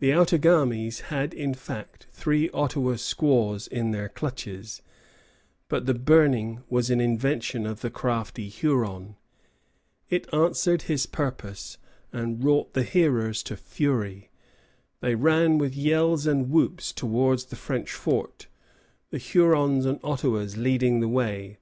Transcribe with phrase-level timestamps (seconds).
[0.00, 4.82] The Outagamies had, in fact, three Ottawa squaws in their clutches;
[5.68, 9.14] but the burning was an invention of the crafty Huron.
[10.10, 11.78] It answered its purpose,
[12.12, 14.28] and wrought the hearers to fury.
[14.98, 18.48] They ran with yells and whoops towards the French fort,
[19.10, 21.58] the Hurons and Ottawas leading the way.